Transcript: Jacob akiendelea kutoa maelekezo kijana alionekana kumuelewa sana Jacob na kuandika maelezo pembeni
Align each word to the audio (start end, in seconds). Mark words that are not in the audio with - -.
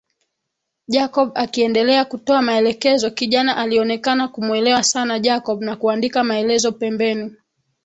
Jacob 0.87 1.31
akiendelea 1.35 2.05
kutoa 2.05 2.41
maelekezo 2.41 3.11
kijana 3.11 3.57
alionekana 3.57 4.27
kumuelewa 4.27 4.83
sana 4.83 5.19
Jacob 5.19 5.61
na 5.63 5.75
kuandika 5.75 6.23
maelezo 6.23 6.71
pembeni 6.71 7.35